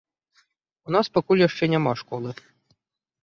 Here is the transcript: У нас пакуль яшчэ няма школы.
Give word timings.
У 0.89 0.95
нас 0.95 1.11
пакуль 1.17 1.43
яшчэ 1.49 1.69
няма 1.73 1.93
школы. 2.01 2.29